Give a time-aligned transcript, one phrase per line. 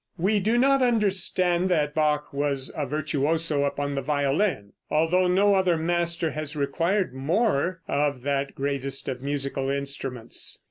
[0.17, 5.77] We do not understand that Bach was a virtuoso upon the violin, although no other
[5.77, 10.59] master has required more of that greatest of musical instruments.